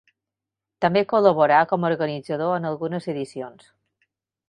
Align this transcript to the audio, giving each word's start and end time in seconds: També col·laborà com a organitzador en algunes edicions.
També 0.85 1.03
col·laborà 1.11 1.61
com 1.73 1.87
a 1.87 1.91
organitzador 1.95 2.57
en 2.59 2.69
algunes 2.73 3.11
edicions. 3.17 3.73